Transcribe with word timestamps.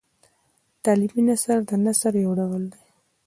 تعلیمي 0.83 1.21
نثر 1.29 1.57
د 1.69 1.71
نثر 1.85 2.13
یو 2.23 2.31
ډول 2.39 2.63
دﺉ. 2.71 2.79